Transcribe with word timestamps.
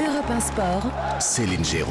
Europe 0.00 0.30
1 0.30 0.38
Sport. 0.38 0.82
Céline 1.18 1.64
Géraud. 1.64 1.90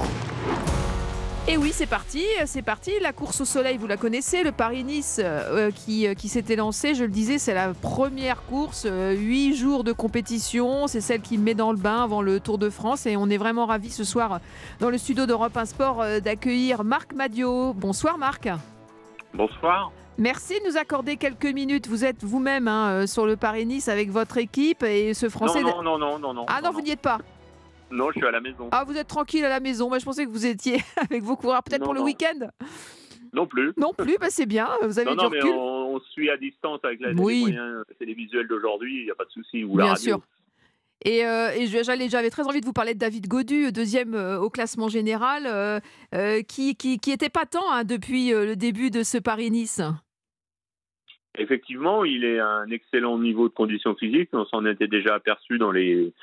Et 1.46 1.58
oui, 1.58 1.72
c'est 1.74 1.88
parti, 1.88 2.24
c'est 2.46 2.62
parti. 2.62 2.94
La 3.02 3.12
course 3.12 3.42
au 3.42 3.46
soleil, 3.46 3.76
vous 3.76 3.86
la 3.86 3.98
connaissez, 3.98 4.44
le 4.44 4.54
Paris-Nice 4.54 5.20
euh, 5.22 5.72
qui, 5.72 6.08
euh, 6.08 6.14
qui 6.14 6.30
s'était 6.30 6.56
lancé, 6.56 6.96
je 6.96 7.04
le 7.04 7.10
disais, 7.10 7.38
c'est 7.38 7.54
la 7.54 7.74
première 7.74 8.44
course, 8.44 8.86
euh, 8.86 9.14
huit 9.14 9.56
jours 9.58 9.84
de 9.84 9.92
compétition, 9.92 10.88
c'est 10.88 11.02
celle 11.02 11.20
qui 11.20 11.38
met 11.38 11.54
dans 11.54 11.74
le 11.74 11.78
bain 11.78 12.02
avant 12.02 12.22
le 12.22 12.40
Tour 12.40 12.58
de 12.58 12.70
France 12.70 13.06
et 13.08 13.18
on 13.18 13.30
est 13.30 13.38
vraiment 13.38 13.66
ravis 13.66 13.90
ce 13.90 14.06
soir 14.06 14.40
dans 14.80 14.90
le 14.90 14.98
studio 14.98 15.26
d'Europe 15.26 15.58
1 15.58 15.66
Sport 15.66 16.06
d'accueillir 16.24 16.86
Marc 16.86 17.14
Madio. 17.14 17.74
Bonsoir 17.74 18.18
Marc. 18.18 18.48
Bonsoir. 19.34 19.92
Merci 20.18 20.54
de 20.62 20.70
nous 20.70 20.78
accorder 20.78 21.18
quelques 21.18 21.46
minutes. 21.46 21.90
Vous 21.90 22.06
êtes 22.06 22.24
vous-même 22.24 22.70
hein, 22.70 23.06
sur 23.06 23.26
le 23.26 23.36
Paris-Nice 23.36 23.90
avec 23.90 24.12
votre 24.12 24.38
équipe 24.38 24.84
et 24.84 25.14
ce 25.14 25.28
Français. 25.28 25.62
Non, 25.62 25.84
non, 25.84 25.98
non, 25.98 26.18
non, 26.18 26.34
non. 26.34 26.46
Ah 26.48 26.62
non, 26.64 26.72
vous 26.72 26.82
n'y 26.82 26.92
êtes 26.92 27.02
pas. 27.02 27.20
Non, 27.92 28.12
je 28.12 28.20
suis 28.20 28.28
à 28.28 28.32
la 28.32 28.42
maison. 28.42 28.70
Ah, 28.72 28.84
vous 28.86 28.98
êtes 28.98 29.08
tranquille 29.08 29.46
à 29.46 29.50
la 29.50 29.60
maison. 29.60 29.88
Moi, 29.88 30.00
je 30.00 30.06
pensais 30.06 30.26
que 30.26 30.30
vous 30.30 30.46
étiez 30.46 30.78
avec 30.98 31.24
vos 31.24 31.36
coureurs, 31.36 31.64
peut-être 31.64 31.84
pour 31.84 31.94
le 31.94 32.02
week-end. 32.02 32.50
Non 33.34 33.46
plus. 33.46 33.74
Non 33.78 33.94
plus, 33.94 34.18
bah 34.20 34.28
c'est 34.30 34.46
bien. 34.46 34.70
Vous 34.84 35.00
avez 35.00 35.10
non, 35.10 35.16
du 35.16 35.18
non, 35.18 35.30
recul. 35.30 35.44
mais 35.44 35.52
on, 35.52 36.00
suit 36.12 36.30
à 36.30 36.38
distance 36.38 36.80
avec 36.84 37.00
la, 37.00 37.12
oui. 37.12 37.36
les 37.36 37.42
moyens 37.42 37.84
télévisuels 38.00 38.48
d'aujourd'hui. 38.48 39.00
Il 39.00 39.06
n'y 39.06 39.12
a 39.12 39.16
pas 39.16 39.26
de 39.26 39.32
souci. 39.32 39.64
Ou 39.64 39.76
bien 39.76 39.88
radio. 39.88 40.16
sûr. 40.16 40.22
Et, 41.06 41.26
euh, 41.26 41.52
et 41.52 41.68
j'avais 41.68 42.30
très 42.30 42.48
envie 42.48 42.62
de 42.62 42.66
vous 42.66 42.74
parler 42.74 42.94
de 42.94 43.00
David 43.00 43.28
Godu, 43.28 43.72
deuxième 43.72 44.16
euh, 44.16 44.40
au 44.40 44.50
classement 44.50 44.88
général, 44.88 45.44
euh, 45.46 46.42
qui, 46.42 46.76
qui, 46.76 46.98
qui 47.00 47.12
était 47.12 47.30
pas 47.30 47.46
tant 47.46 47.72
hein, 47.72 47.84
depuis 47.84 48.32
le 48.32 48.56
début 48.56 48.90
de 48.90 49.04
ce 49.04 49.18
Paris-Nice. 49.18 49.82
Effectivement, 51.38 52.04
il 52.04 52.26
est 52.26 52.40
à 52.40 52.48
un 52.48 52.72
excellent 52.72 53.20
niveau 53.20 53.48
de 53.48 53.54
condition 53.54 53.96
physique. 53.96 54.30
On 54.34 54.46
s'en 54.46 54.66
était 54.66 54.88
déjà 54.88 55.14
aperçu 55.16 55.60
dans 55.60 55.72
les 55.72 56.14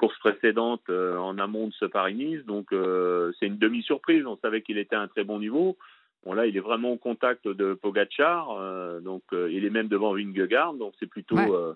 courses 0.00 0.18
précédentes 0.18 0.88
euh, 0.88 1.18
en 1.18 1.36
amont 1.38 1.66
de 1.66 1.74
ce 1.74 1.84
Paris-Nice. 1.84 2.46
Donc, 2.46 2.72
euh, 2.72 3.32
c'est 3.38 3.46
une 3.46 3.58
demi-surprise. 3.58 4.24
On 4.26 4.38
savait 4.38 4.62
qu'il 4.62 4.78
était 4.78 4.96
à 4.96 5.02
un 5.02 5.08
très 5.08 5.24
bon 5.24 5.38
niveau. 5.38 5.76
Bon, 6.24 6.32
là, 6.32 6.46
il 6.46 6.56
est 6.56 6.60
vraiment 6.70 6.92
au 6.92 6.96
contact 6.96 7.46
de 7.46 7.74
Pogachar. 7.74 8.50
euh, 8.50 9.00
donc, 9.00 9.22
euh, 9.34 9.52
il 9.52 9.66
est 9.66 9.70
même 9.70 9.88
devant 9.88 10.14
Vingegaard. 10.14 10.72
Donc, 10.72 10.94
c'est 10.98 11.06
plutôt, 11.06 11.36
Ouais. 11.36 11.50
euh, 11.52 11.74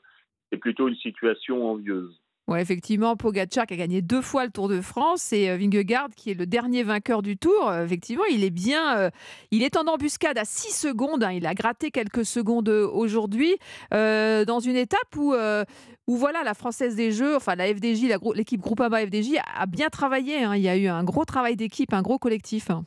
c'est 0.50 0.56
plutôt 0.56 0.89
une 0.89 0.97
situation 0.97 1.70
envieuse. 1.70 2.19
Ouais, 2.47 2.61
effectivement, 2.61 3.17
Pogacar 3.17 3.67
qui 3.67 3.73
a 3.73 3.77
gagné 3.78 4.03
deux 4.03 4.20
fois 4.20 4.45
le 4.45 4.50
Tour 4.50 4.69
de 4.69 4.83
France 4.83 5.33
et 5.33 5.48
euh, 5.48 5.56
Vingegaard 5.56 6.11
qui 6.14 6.31
est 6.31 6.34
le 6.34 6.45
dernier 6.45 6.83
vainqueur 6.83 7.23
du 7.23 7.39
Tour. 7.39 7.70
Euh, 7.70 7.86
effectivement, 7.86 8.25
il 8.31 8.45
est 8.45 8.51
bien, 8.51 8.98
euh, 8.98 9.11
il 9.51 9.62
est 9.62 9.78
en 9.78 9.86
embuscade 9.86 10.36
à 10.36 10.45
6 10.45 10.78
secondes. 10.78 11.25
hein. 11.25 11.33
il 11.33 11.47
a 11.47 11.55
gratté 11.55 11.91
quelques 11.91 12.27
secondes 12.27 12.69
aujourd'hui 12.69 13.56
dans 13.91 14.61
une 14.61 14.77
étape 14.77 15.17
où, 15.17 15.34
où 15.34 16.17
voilà, 16.17 16.42
la 16.42 16.53
Française 16.53 16.97
des 16.97 17.12
Jeux, 17.12 17.34
enfin 17.36 17.55
la 17.55 17.67
FDJ, 17.67 18.14
l'équipe 18.34 18.61
Groupama 18.61 19.06
FDJ 19.06 19.36
a, 19.56 19.64
bien 19.67 19.89
travaillé. 19.89 20.45
hein. 20.45 20.55
Il 20.55 20.62
y 20.62 20.69
a 20.69 20.77
eu 20.77 20.89
un 20.89 21.03
gros 21.03 21.25
travail 21.25 21.56
d'équipe, 21.56 21.95
un 21.95 22.03
gros 22.03 22.19
collectif. 22.19 22.70
hein. 22.70 22.84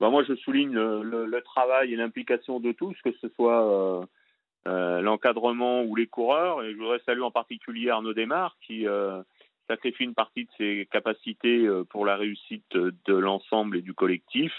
Bah, 0.00 0.10
moi, 0.10 0.24
je 0.28 0.34
souligne 0.36 0.74
le, 0.74 1.40
travail 1.42 1.94
et 1.94 1.96
l'implication 1.96 2.60
de 2.60 2.72
tous, 2.72 2.94
que 3.02 3.10
ce 3.20 3.28
soit 3.30 4.06
l'encadrement 5.00 5.82
ou 5.82 5.94
les 5.96 6.06
coureurs. 6.06 6.62
Et 6.62 6.72
je 6.72 6.78
voudrais 6.78 7.00
saluer 7.06 7.22
en 7.22 7.30
particulier 7.30 7.90
Arnaud 7.90 8.14
Desmar, 8.14 8.56
qui 8.66 8.86
euh, 8.86 9.22
sacrifie 9.68 10.04
une 10.04 10.14
partie 10.14 10.44
de 10.44 10.50
ses 10.58 10.88
capacités 10.90 11.66
euh, 11.66 11.84
pour 11.84 12.04
la 12.06 12.16
réussite 12.16 12.76
de 12.76 13.14
l'ensemble 13.14 13.76
et 13.76 13.82
du 13.82 13.94
collectif. 13.94 14.52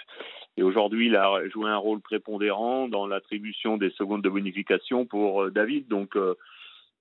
Et 0.57 0.63
aujourd'hui, 0.63 1.07
il 1.07 1.15
a 1.15 1.47
joué 1.49 1.69
un 1.69 1.77
rôle 1.77 2.01
prépondérant 2.01 2.87
dans 2.87 3.07
l'attribution 3.07 3.77
des 3.77 3.91
secondes 3.91 4.21
de 4.21 4.29
bonification 4.29 5.05
pour 5.05 5.43
euh, 5.43 5.51
David. 5.51 5.87
Donc, 5.87 6.15
euh, 6.15 6.35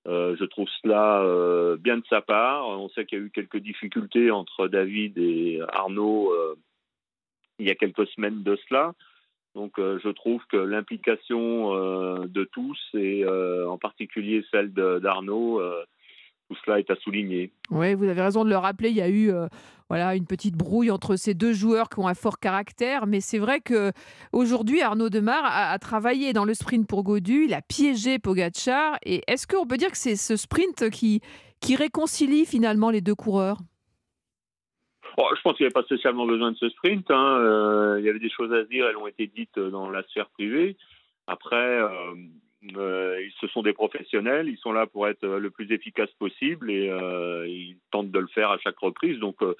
euh, 0.07 0.35
je 0.39 0.45
trouve 0.45 0.67
cela 0.81 1.21
euh, 1.21 1.77
bien 1.77 1.97
de 1.97 2.05
sa 2.09 2.21
part. 2.21 2.67
On 2.67 2.89
sait 2.89 3.05
qu'il 3.05 3.19
y 3.19 3.21
a 3.21 3.25
eu 3.25 3.31
quelques 3.31 3.57
difficultés 3.57 4.31
entre 4.31 4.67
David 4.67 5.17
et 5.17 5.61
Arnaud 5.71 6.31
euh, 6.31 6.55
il 7.59 7.67
y 7.67 7.69
a 7.69 7.75
quelques 7.75 8.07
semaines 8.07 8.41
de 8.41 8.57
cela. 8.67 8.93
Donc 9.55 9.79
euh, 9.79 9.99
je 10.03 10.09
trouve 10.09 10.41
que 10.51 10.57
l'implication 10.57 11.73
euh, 11.73 12.27
de 12.27 12.43
tous, 12.43 12.77
et 12.93 13.23
euh, 13.23 13.67
en 13.67 13.77
particulier 13.77 14.43
celle 14.51 14.71
d'Arnaud, 14.71 15.61
tout 16.47 16.55
cela 16.65 16.79
est 16.79 16.89
à 16.89 16.95
souligner. 16.95 17.51
Oui, 17.69 17.93
vous 17.93 18.05
avez 18.05 18.21
raison 18.21 18.43
de 18.43 18.49
le 18.49 18.57
rappeler. 18.57 18.89
Il 18.89 18.95
y 18.95 19.01
a 19.01 19.09
eu 19.09 19.31
voilà 19.89 20.15
une 20.15 20.25
petite 20.25 20.55
brouille 20.55 20.91
entre 20.91 21.15
ces 21.15 21.33
deux 21.33 21.53
joueurs 21.53 21.89
qui 21.89 21.99
ont 21.99 22.07
un 22.07 22.13
fort 22.13 22.39
caractère, 22.39 23.07
mais 23.07 23.21
c'est 23.21 23.39
vrai 23.39 23.59
que 23.59 23.91
aujourd'hui 24.31 24.81
Arnaud 24.81 25.09
Demar 25.09 25.41
a, 25.43 25.77
travaillé 25.79 26.31
dans 26.33 26.45
le 26.45 26.53
sprint 26.53 26.87
pour 26.87 27.03
Godu. 27.03 27.45
Il 27.45 27.53
a 27.53 27.61
piégé 27.61 28.19
Pogacar. 28.19 28.97
Et 29.03 29.23
est-ce 29.27 29.47
qu'on 29.47 29.65
peut 29.65 29.77
dire 29.77 29.91
que 29.91 29.97
c'est 29.97 30.15
ce 30.15 30.35
sprint 30.35 30.89
qui 30.89 31.21
qui 31.59 31.75
réconcilie 31.75 32.45
finalement 32.45 32.89
les 32.89 33.01
deux 33.01 33.15
coureurs? 33.15 33.57
Bon, 35.17 35.25
je 35.35 35.41
pense 35.41 35.55
qu'il 35.57 35.63
n'y 35.63 35.67
avait 35.67 35.73
pas 35.73 35.83
spécialement 35.83 36.25
besoin 36.25 36.51
de 36.51 36.57
ce 36.57 36.69
sprint. 36.69 37.09
hein. 37.11 37.37
Euh, 37.39 37.95
il 37.99 38.05
y 38.05 38.09
avait 38.09 38.19
des 38.19 38.29
choses 38.29 38.51
à 38.53 38.63
se 38.63 38.69
dire, 38.69 38.87
elles 38.87 38.97
ont 38.97 39.07
été 39.07 39.27
dites 39.27 39.59
dans 39.59 39.89
la 39.89 40.03
sphère 40.03 40.29
privée. 40.29 40.77
Après, 41.27 41.55
euh, 41.81 41.89
euh, 42.75 43.19
ce 43.39 43.47
sont 43.47 43.61
des 43.61 43.73
professionnels, 43.73 44.47
ils 44.49 44.57
sont 44.57 44.71
là 44.71 44.87
pour 44.87 45.07
être 45.07 45.23
euh, 45.23 45.39
le 45.39 45.49
plus 45.49 45.71
efficace 45.71 46.09
possible 46.19 46.71
et 46.71 46.89
euh, 46.89 47.47
ils 47.47 47.77
tentent 47.91 48.11
de 48.11 48.19
le 48.19 48.27
faire 48.27 48.49
à 48.51 48.57
chaque 48.59 48.79
reprise. 48.79 49.19
Donc, 49.19 49.41
euh, 49.43 49.55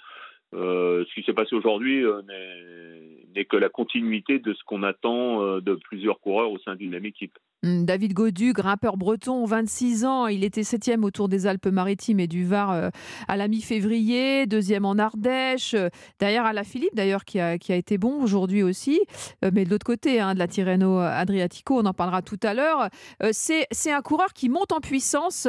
euh, 0.55 1.05
ce 1.07 1.13
qui 1.13 1.23
s'est 1.23 1.33
passé 1.33 1.55
aujourd'hui 1.55 2.03
euh, 2.03 2.21
n'est- 2.23 3.45
que 3.45 3.55
la 3.55 3.69
continuité 3.69 4.37
de 4.39 4.53
ce 4.53 4.63
qu'on 4.65 4.83
attend 4.83 5.41
euh, 5.43 5.61
de 5.61 5.73
plusieurs 5.75 6.19
coureurs 6.19 6.51
au 6.51 6.59
sein 6.59 6.75
d'une 6.75 6.91
même 6.91 7.05
équipe. 7.05 7.37
Hum, 7.61 7.83
David 7.83 8.13
Godu, 8.13 8.53
grimpeur 8.53 8.95
breton, 8.95 9.43
26 9.43 10.05
ans, 10.05 10.27
il 10.27 10.45
était 10.45 10.63
septième 10.63 11.03
au 11.03 11.11
Tour 11.11 11.27
des 11.27 11.45
Alpes-Maritimes 11.45 12.21
et 12.21 12.27
du 12.27 12.45
Var 12.45 12.71
euh, 12.71 12.89
à 13.27 13.35
la 13.35 13.49
mi-février, 13.49 14.45
deuxième 14.45 14.85
en 14.85 14.93
Ardèche, 14.97 15.73
euh, 15.73 15.89
derrière 16.19 16.45
à 16.45 16.53
la 16.53 16.63
Philippe 16.63 16.95
d'ailleurs 16.95 17.25
qui 17.25 17.37
a, 17.37 17.57
qui 17.57 17.73
a 17.73 17.75
été 17.75 17.97
bon 17.97 18.23
aujourd'hui 18.23 18.63
aussi, 18.63 19.01
Euh, 19.43 19.51
mais 19.53 19.65
de 19.65 19.69
l'autre 19.71 19.85
côté 19.85 20.21
hein, 20.21 20.35
de 20.35 20.39
la 20.39 20.47
Tirreno 20.47 20.99
Adriatico, 20.99 21.77
on 21.77 21.85
en 21.85 21.93
parlera 21.93 22.21
tout 22.21 22.39
à 22.43 22.53
l'heure. 22.53 22.89
C'est 23.31 23.91
un 23.91 24.01
coureur 24.01 24.31
qui 24.33 24.47
monte 24.47 24.71
en 24.71 24.79
puissance 24.79 25.47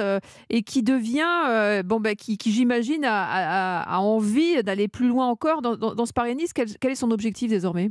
et 0.48 0.62
qui 0.62 0.82
devient, 0.82 1.82
bon 1.84 2.00
ben 2.00 2.16
qui, 2.16 2.36
j'imagine 2.44 3.04
a, 3.04 3.98
envie 4.00 4.62
d'aller 4.62 4.88
plus 4.88 5.08
loin 5.08 5.26
encore 5.26 5.62
dans, 5.62 6.06
ce 6.06 6.12
Paris-Nice. 6.12 6.52
Quel, 6.52 6.66
quel 6.80 6.92
est 6.92 6.96
son 6.96 7.10
objectif 7.10 7.50
désormais? 7.50 7.90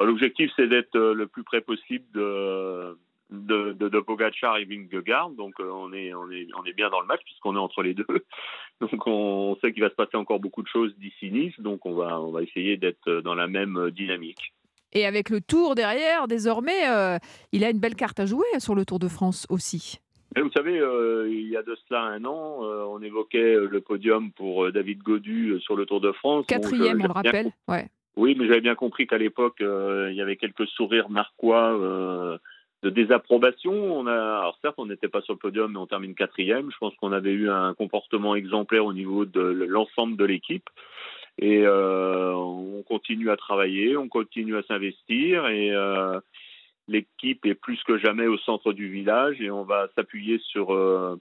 L'objectif, 0.00 0.50
c'est 0.56 0.68
d'être 0.68 0.96
le 0.96 1.26
plus 1.26 1.42
près 1.42 1.60
possible 1.60 2.04
de, 2.14 2.96
de, 3.30 3.72
de, 3.72 3.88
de 3.88 4.00
Pogacar 4.00 4.56
et 4.56 4.64
Vingegaard. 4.64 5.30
Donc, 5.30 5.54
euh, 5.60 5.70
on, 5.70 5.92
est, 5.92 6.14
on, 6.14 6.30
est, 6.30 6.46
on 6.56 6.64
est 6.64 6.72
bien 6.72 6.90
dans 6.90 7.00
le 7.00 7.06
match 7.06 7.20
puisqu'on 7.24 7.56
est 7.56 7.60
entre 7.60 7.82
les 7.82 7.94
deux. 7.94 8.06
Donc, 8.80 9.06
on, 9.06 9.56
sait 9.60 9.72
qu'il 9.72 9.82
va 9.82 9.90
se 9.90 9.94
passer 9.94 10.16
encore 10.16 10.40
beaucoup 10.40 10.62
de 10.62 10.68
choses 10.68 10.94
d'ici 10.98 11.30
Nice. 11.30 11.58
Donc, 11.58 11.84
on 11.86 11.94
va, 11.94 12.20
on 12.20 12.30
va 12.30 12.42
essayer 12.42 12.76
d'être 12.76 13.20
dans 13.20 13.34
la 13.34 13.46
même 13.46 13.76
euh, 13.76 13.90
dynamique. 13.90 14.52
Et 14.92 15.04
avec 15.04 15.28
le 15.28 15.40
Tour 15.40 15.74
derrière, 15.74 16.28
désormais, 16.28 16.88
euh, 16.88 17.18
il 17.52 17.64
a 17.64 17.70
une 17.70 17.78
belle 17.78 17.94
carte 17.94 18.20
à 18.20 18.26
jouer 18.26 18.46
sur 18.58 18.74
le 18.74 18.86
Tour 18.86 18.98
de 18.98 19.08
France 19.08 19.46
aussi. 19.50 19.98
Mais 20.34 20.42
vous 20.42 20.50
savez, 20.52 20.78
euh, 20.78 21.28
il 21.30 21.48
y 21.48 21.56
a 21.56 21.62
de 21.62 21.76
cela 21.86 22.02
un 22.02 22.24
an, 22.24 22.60
on 22.60 23.02
évoquait 23.02 23.54
le 23.54 23.80
podium 23.80 24.30
pour 24.32 24.70
David 24.72 25.02
Godu 25.02 25.58
sur 25.60 25.74
le 25.74 25.84
Tour 25.84 26.00
de 26.00 26.12
France. 26.12 26.46
Quatrième, 26.46 26.86
on 26.86 26.92
le 26.92 26.98
bien 26.98 27.08
rappelle. 27.08 27.50
Ouais. 27.66 27.88
Oui, 28.16 28.34
mais 28.38 28.46
j'avais 28.46 28.60
bien 28.60 28.74
compris 28.74 29.06
qu'à 29.06 29.18
l'époque, 29.18 29.56
il 29.60 30.14
y 30.14 30.20
avait 30.20 30.36
quelques 30.36 30.66
sourires 30.68 31.10
narquois 31.10 32.38
de 32.82 32.90
désapprobation. 32.90 33.72
On 33.72 34.06
a, 34.06 34.12
alors 34.12 34.58
certes, 34.62 34.76
on 34.78 34.86
n'était 34.86 35.08
pas 35.08 35.20
sur 35.22 35.34
le 35.34 35.38
podium, 35.38 35.72
mais 35.72 35.78
on 35.78 35.86
termine 35.86 36.14
quatrième. 36.14 36.70
Je 36.70 36.78
pense 36.78 36.94
qu'on 36.96 37.12
avait 37.12 37.32
eu 37.32 37.50
un 37.50 37.74
comportement 37.74 38.34
exemplaire 38.34 38.84
au 38.84 38.92
niveau 38.92 39.24
de 39.24 39.40
l'ensemble 39.40 40.16
de 40.16 40.24
l'équipe. 40.24 40.68
Et 41.40 41.64
euh, 41.64 42.32
on 42.34 42.82
continue 42.82 43.30
à 43.30 43.36
travailler, 43.36 43.96
on 43.96 44.08
continue 44.08 44.56
à 44.56 44.62
s'investir 44.64 45.46
et 45.46 45.70
euh, 45.72 46.18
l'équipe 46.88 47.46
est 47.46 47.54
plus 47.54 47.80
que 47.84 47.98
jamais 47.98 48.26
au 48.26 48.38
centre 48.38 48.72
du 48.72 48.88
village 48.88 49.40
et 49.40 49.50
on 49.50 49.62
va 49.62 49.88
s'appuyer 49.94 50.40
sur 50.40 50.74
euh, 50.74 51.16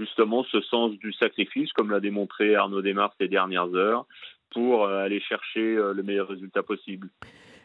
justement 0.00 0.44
ce 0.44 0.60
sens 0.62 0.92
du 0.98 1.12
sacrifice, 1.12 1.72
comme 1.72 1.90
l'a 1.90 2.00
démontré 2.00 2.56
Arnaud 2.56 2.82
Desmar 2.82 3.14
ces 3.20 3.28
dernières 3.28 3.72
heures, 3.74 4.06
pour 4.50 4.84
euh, 4.84 5.04
aller 5.04 5.20
chercher 5.20 5.76
euh, 5.76 5.92
le 5.92 6.02
meilleur 6.02 6.28
résultat 6.28 6.62
possible. 6.62 7.08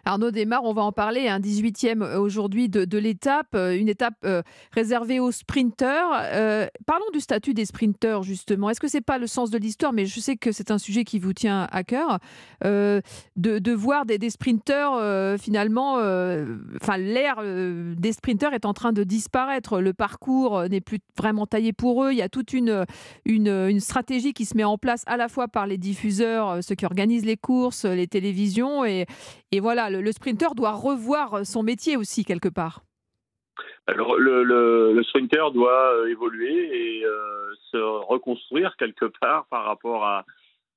Arnaud 0.07 0.31
Desmar, 0.31 0.63
on 0.63 0.71
va 0.71 0.83
en 0.83 0.94
parler, 0.94 1.27
un 1.27 1.42
18e 1.42 2.15
aujourd'hui 2.15 2.69
de, 2.69 2.98
l'étape, 2.98 3.54
euh, 3.56 3.77
une 3.77 3.89
étape 3.89 4.15
euh, 4.24 4.42
réservée 4.71 5.19
aux 5.19 5.33
sprinteurs. 5.33 6.12
Euh, 6.15 6.65
parlons 6.86 7.06
du 7.12 7.19
statut 7.19 7.54
des 7.54 7.65
sprinteurs, 7.65 8.24
justement. 8.24 8.69
Est-ce 8.69 8.80
que 8.80 8.88
c'est 8.88 9.01
pas 9.01 9.18
le 9.18 9.27
sens 9.27 9.51
de 9.51 9.57
l'histoire, 9.57 9.92
mais 9.92 10.06
je 10.06 10.21
sais 10.21 10.38
que 10.38 10.54
c'est 10.54 10.71
un 10.71 10.77
sujet 10.77 11.04
qui 11.04 11.19
vous 11.19 11.33
tient 11.33 11.68
à 11.74 11.83
cœur, 11.83 12.19
euh, 12.63 13.01
de, 13.36 13.74
voir 13.74 14.06
des, 14.06 14.30
sprinteurs, 14.30 14.94
euh, 14.95 15.38
finalement, 15.38 15.98
euh, 16.00 16.57
enfin, 16.81 16.98
l'ère 16.98 17.36
euh, 17.39 17.94
des 17.98 18.12
sprinteurs 18.12 18.54
est 18.54 18.65
en 18.65 18.74
train 18.74 18.94
de 18.94 19.04
disparaître. 19.04 19.81
Le 19.81 19.94
parcours 19.94 20.57
euh, 20.57 20.68
n'est 20.68 20.81
plus 20.81 21.00
vraiment 21.18 21.45
taillé 21.45 21.74
pour 21.74 22.04
eux. 22.04 22.12
Il 22.12 22.18
y 22.18 22.21
a 22.21 22.30
toute 22.30 22.54
une, 22.54 22.86
une, 23.25 23.80
stratégie 23.80 24.33
qui 24.33 24.45
se 24.45 24.56
met 24.56 24.63
en 24.63 24.77
place 24.77 25.04
à 25.06 25.18
la 25.18 25.27
fois 25.27 25.48
par 25.48 25.68
les 25.68 25.77
diffuseurs, 25.77 26.50
euh, 26.50 26.62
ceux 26.62 26.75
qui 26.75 26.86
organisent 26.86 27.25
les 27.25 27.38
courses, 27.38 27.86
les 27.86 28.07
télévisions, 28.07 28.86
et, 28.86 29.06
et 29.51 29.59
voilà, 29.59 29.89
le, 29.89 30.11
sprinter 30.11 30.55
doit 30.55 30.71
revoir 30.71 31.45
son 31.45 31.63
métier 31.63 31.97
aussi 31.97 32.25
quelque 32.25 32.49
part. 32.49 32.81
Alors 33.88 34.15
le, 34.17 35.01
sprinter 35.03 35.51
doit 35.53 35.94
euh, 35.95 36.07
évoluer 36.07 36.97
et 36.99 37.05
euh, 37.05 37.53
se 37.71 37.77
reconstruire 37.77 38.75
quelque 38.77 39.05
part 39.05 39.45
par 39.47 39.65
rapport 39.65 40.05
à, 40.05 40.25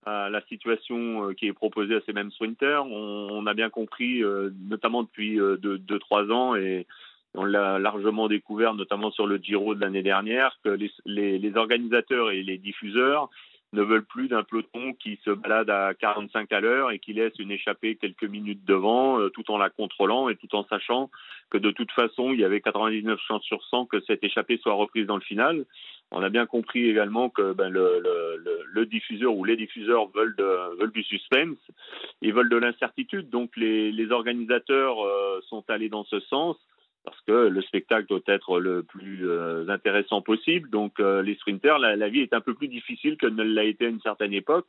la 0.07 0.41
situation 0.49 1.35
qui 1.35 1.47
est 1.47 1.53
proposée 1.53 1.95
à 1.95 2.01
ces 2.07 2.15
mêmes 2.15 2.31
sprinters. 2.31 2.85
On, 2.87 3.47
a 3.47 3.53
bien 3.53 3.69
compris, 3.69 4.23
notamment 4.69 5.03
depuis 5.03 5.39
2-3 5.39 6.33
ans, 6.33 6.57
et 6.57 6.87
on 7.35 7.45
l'a 7.45 7.79
largement 7.79 8.29
découvert, 8.29 8.75
notamment 8.75 9.11
sur 9.11 9.27
le 9.27 9.37
Giro 9.37 9.75
de 9.75 9.81
l'année 9.81 10.03
dernière, 10.03 10.59
que 10.65 10.71
les, 11.05 11.57
organisateurs 11.57 12.31
et 12.31 12.43
les 12.43 12.59
diffuseurs 12.59 13.31
ne 13.73 13.83
veulent 13.83 14.05
plus 14.05 14.29
d'un 14.29 14.43
peloton 14.43 14.95
qui 14.95 15.19
se 15.25 15.31
balade 15.31 15.71
à 15.71 15.95
45 15.95 16.51
à 16.53 16.61
l'heure 16.61 16.91
et 16.91 16.99
qui 16.99 17.13
laisse 17.13 17.39
une 17.39 17.53
échappée 17.53 17.97
quelques 17.97 18.25
minutes 18.25 18.65
devant, 18.65 19.21
euh, 19.21 19.29
tout 19.31 19.51
en 19.51 19.59
la 19.59 19.71
contrôlant 19.71 20.29
et 20.29 20.37
tout 20.37 20.55
en 20.55 20.65
sachant 20.65 21.11
que 21.51 21.59
de 21.59 21.71
toute 21.71 21.91
façon, 21.93 22.33
il 22.33 22.41
y 22.41 22.45
avait 22.45 22.61
99 22.61 23.21
chances 23.27 23.45
sur 23.45 23.63
100 23.65 23.87
que 23.87 24.01
cette 24.01 24.25
échappée 24.25 24.59
soit 24.59 24.75
reprise 24.75 25.07
dans 25.07 25.17
le 25.17 25.23
final. 25.23 25.65
On 26.13 26.23
a 26.23 26.29
bien 26.29 26.47
compris 26.47 26.89
également 26.89 27.29
que 27.29 27.53
ben, 27.53 27.69
le, 27.69 28.01
le, 28.03 28.63
le, 28.73 28.87
diffuseur 28.87 29.35
ou 29.35 29.45
les 29.45 29.57
diffuseurs 29.57 30.09
veulent, 30.09 30.35
de, 30.37 30.79
veulent 30.81 30.93
du 30.93 31.05
suspense, 31.05 31.59
ils 32.21 32.33
veulent 32.33 32.49
de 32.49 32.57
l'incertitude. 32.57 33.31
Donc 33.31 33.57
les, 33.57 33.93
les 33.93 34.11
organisateurs 34.11 35.05
euh, 35.05 35.41
sont 35.49 35.63
allés 35.69 35.89
dans 35.89 36.05
ce 36.05 36.19
sens 36.21 36.57
parce 37.05 37.21
que 37.27 37.33
le 37.33 37.63
spectacle 37.63 38.07
doit 38.09 38.21
être 38.27 38.59
le 38.61 38.83
plus 38.83 39.29
euh, 39.29 39.69
intéressant 39.69 40.21
possible. 40.21 40.69
Donc 40.71 41.01
euh, 41.01 41.23
les 41.23 41.35
sprinters, 41.37 41.79
la, 41.79 42.09
vie 42.09 42.21
est 42.21 42.35
un 42.35 42.41
peu 42.41 42.55
plus 42.55 42.69
difficile 42.69 43.17
que 43.17 43.27
ne 43.27 43.43
l'a 43.43 43.65
été 43.65 43.87
à 43.87 43.89
une 43.89 44.01
certaine 44.01 44.33
époque 44.33 44.67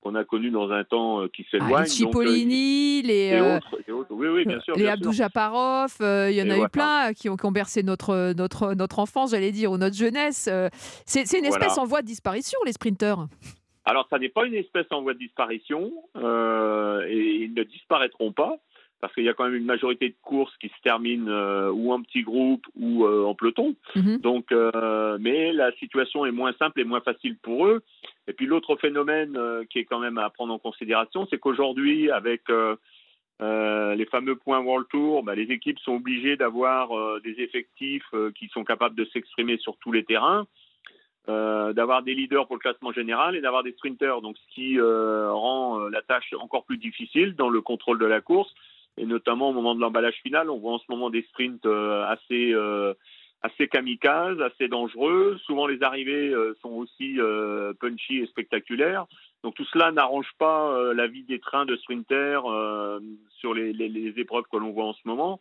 qu'on 0.00 0.14
a 0.14 0.24
connu 0.24 0.50
dans 0.50 0.70
un 0.70 0.84
temps 0.84 1.22
euh, 1.22 1.28
qui 1.28 1.44
s'éloigne. 1.50 1.74
Ah, 1.76 1.82
les 1.82 1.88
Cipollini, 1.88 3.02
les, 3.02 3.40
autres, 3.40 4.08
oui, 4.10 4.28
oui, 4.28 4.44
bien 4.44 4.60
sûr. 4.60 4.76
Les 4.76 4.86
Abdou 4.86 5.12
Japarov, 5.12 5.96
il 6.00 6.34
y 6.34 6.42
en 6.42 6.50
a 6.50 6.58
eu 6.58 6.68
plein 6.68 7.12
qui 7.12 7.28
ont, 7.28 7.36
qui 7.36 7.46
ont, 7.46 7.52
bercé 7.52 7.82
notre, 7.82 8.32
notre, 8.34 8.74
notre 8.74 9.00
enfance, 9.00 9.32
j'allais 9.32 9.50
dire, 9.50 9.72
ou 9.72 9.76
notre 9.76 9.96
jeunesse. 9.96 10.48
C'est 11.04 11.38
une 11.38 11.44
espèce 11.44 11.78
en 11.78 11.84
voie 11.84 12.02
de 12.02 12.06
disparition, 12.06 12.58
les 12.64 12.72
sprinters. 12.72 13.26
Alors, 13.84 14.06
ça 14.10 14.18
n'est 14.18 14.28
pas 14.28 14.44
une 14.46 14.54
espèce 14.54 14.86
en 14.90 15.02
voie 15.02 15.14
de 15.14 15.18
disparition, 15.18 15.92
et 16.14 17.40
ils 17.42 17.52
ne 17.54 17.64
disparaîtront 17.64 18.32
pas 18.32 18.58
parce 19.00 19.14
qu'il 19.14 19.24
y 19.24 19.28
a 19.28 19.34
quand 19.34 19.44
même 19.44 19.54
une 19.54 19.64
majorité 19.64 20.08
de 20.08 20.14
courses 20.22 20.56
qui 20.58 20.68
se 20.68 20.82
terminent 20.82 21.28
euh, 21.28 21.70
ou 21.70 21.92
en 21.92 22.02
petit 22.02 22.22
groupe 22.22 22.66
ou 22.76 23.04
euh, 23.04 23.24
en 23.24 23.34
peloton. 23.34 23.76
Mhm. 23.94 24.18
Donc, 24.18 24.50
euh, 24.50 25.18
mais 25.20 25.52
la 25.52 25.72
situation 25.72 26.26
est 26.26 26.32
moins 26.32 26.52
simple 26.58 26.80
et 26.80 26.84
moins 26.84 27.00
facile 27.00 27.36
pour 27.36 27.66
eux. 27.66 27.82
Et 28.26 28.32
puis 28.32 28.46
l'autre 28.46 28.76
phénomène 28.76 29.38
qui 29.70 29.78
est 29.78 29.84
quand 29.84 30.00
même 30.00 30.18
à 30.18 30.28
prendre 30.30 30.52
en 30.52 30.58
considération, 30.58 31.26
c'est 31.30 31.38
qu'aujourd'hui, 31.38 32.10
avec 32.10 32.42
les 33.40 34.06
fameux 34.10 34.36
points 34.36 34.60
World 34.60 34.86
Tour, 34.90 35.22
bah, 35.22 35.34
les 35.34 35.50
équipes 35.50 35.78
sont 35.78 35.94
obligées 35.94 36.36
d'avoir 36.36 36.90
des 37.22 37.40
effectifs 37.40 38.10
qui 38.34 38.48
sont 38.48 38.64
capables 38.64 38.96
de 38.96 39.06
s'exprimer 39.06 39.56
sur 39.56 39.78
tous 39.78 39.92
les 39.92 40.04
terrains. 40.04 40.46
d'avoir 41.26 42.02
des 42.02 42.14
leaders 42.14 42.46
pour 42.46 42.56
le 42.56 42.60
classement 42.60 42.92
général 42.92 43.34
et 43.34 43.40
d'avoir 43.40 43.62
des 43.62 43.72
sprinters, 43.72 44.20
donc 44.20 44.36
ce 44.36 44.54
qui 44.54 44.78
rend 44.78 45.88
la 45.88 46.02
tâche 46.02 46.34
encore 46.38 46.64
plus 46.66 46.76
difficile 46.76 47.34
dans 47.34 47.48
le 47.48 47.62
contrôle 47.62 47.98
de 47.98 48.06
la 48.06 48.20
course 48.20 48.54
et 48.98 49.06
notamment 49.06 49.50
au 49.50 49.52
moment 49.52 49.74
de 49.74 49.80
l'emballage 49.80 50.20
final, 50.22 50.50
on 50.50 50.58
voit 50.58 50.72
en 50.72 50.78
ce 50.78 50.84
moment 50.88 51.10
des 51.10 51.22
sprints 51.22 51.64
euh, 51.66 52.04
assez 52.06 52.52
euh, 52.52 52.94
assez 53.42 53.68
kamikazes, 53.68 54.40
assez 54.40 54.66
dangereux. 54.66 55.38
Souvent 55.46 55.66
les 55.66 55.82
arrivées 55.82 56.30
euh, 56.30 56.54
sont 56.60 56.70
aussi 56.70 57.18
punchy 57.80 58.18
et 58.18 58.26
spectaculaires. 58.26 59.06
Donc 59.44 59.54
tout 59.54 59.64
cela 59.66 59.92
n'arrange 59.92 60.30
pas 60.38 60.92
la 60.92 61.06
vie 61.06 61.22
des 61.22 61.38
trains 61.38 61.64
de 61.64 61.76
sprinters 61.76 62.42
sur 63.38 63.54
les, 63.54 64.12
épreuves 64.16 64.44
que 64.50 64.56
l'on 64.56 64.72
voit 64.72 64.86
en 64.86 64.92
ce 64.92 65.02
moment. 65.04 65.40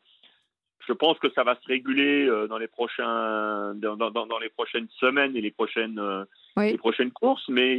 Je 0.87 0.93
pense 0.93 1.17
que 1.17 1.31
ça 1.31 1.43
va 1.43 1.55
se 1.55 1.67
réguler 1.67 2.27
dans 2.47 2.59
les 2.59 2.67
prochains 2.67 3.73
dans, 3.73 4.39
les 4.39 4.49
prochaines 4.49 4.87
semaines 4.99 5.35
et 5.35 5.41
les 5.41 5.49
prochaines 5.49 5.99
les 6.55 6.77
prochaines 6.77 7.11
courses, 7.11 7.49
mais 7.49 7.75